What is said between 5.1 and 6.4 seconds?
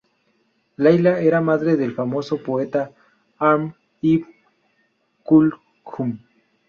Kulthum.